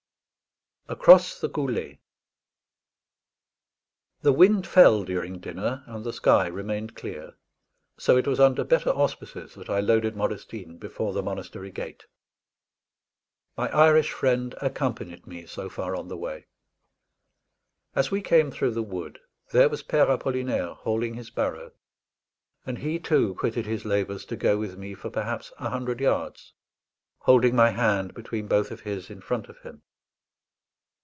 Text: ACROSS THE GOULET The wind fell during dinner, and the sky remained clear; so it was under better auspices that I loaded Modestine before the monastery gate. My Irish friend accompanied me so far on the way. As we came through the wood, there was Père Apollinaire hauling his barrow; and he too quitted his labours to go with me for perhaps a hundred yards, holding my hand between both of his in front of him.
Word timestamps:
ACROSS 0.89 1.39
THE 1.39 1.47
GOULET 1.47 1.99
The 4.23 4.33
wind 4.33 4.67
fell 4.67 5.05
during 5.05 5.39
dinner, 5.39 5.83
and 5.87 6.03
the 6.03 6.11
sky 6.11 6.47
remained 6.47 6.97
clear; 6.97 7.37
so 7.97 8.17
it 8.17 8.27
was 8.27 8.41
under 8.41 8.65
better 8.65 8.89
auspices 8.89 9.55
that 9.55 9.69
I 9.69 9.79
loaded 9.79 10.17
Modestine 10.17 10.77
before 10.77 11.13
the 11.13 11.23
monastery 11.23 11.71
gate. 11.71 12.07
My 13.55 13.69
Irish 13.69 14.11
friend 14.11 14.53
accompanied 14.61 15.25
me 15.25 15.45
so 15.45 15.69
far 15.69 15.95
on 15.95 16.09
the 16.09 16.17
way. 16.17 16.47
As 17.95 18.11
we 18.11 18.21
came 18.21 18.51
through 18.51 18.71
the 18.71 18.83
wood, 18.83 19.17
there 19.53 19.69
was 19.69 19.83
Père 19.83 20.09
Apollinaire 20.09 20.73
hauling 20.75 21.13
his 21.13 21.29
barrow; 21.29 21.71
and 22.65 22.79
he 22.79 22.99
too 22.99 23.33
quitted 23.35 23.65
his 23.65 23.85
labours 23.85 24.25
to 24.25 24.35
go 24.35 24.57
with 24.57 24.77
me 24.77 24.93
for 24.93 25.09
perhaps 25.09 25.53
a 25.57 25.69
hundred 25.69 26.01
yards, 26.01 26.53
holding 27.19 27.55
my 27.55 27.69
hand 27.69 28.13
between 28.13 28.47
both 28.47 28.71
of 28.71 28.81
his 28.81 29.09
in 29.09 29.21
front 29.21 29.47
of 29.47 29.57
him. 29.59 29.83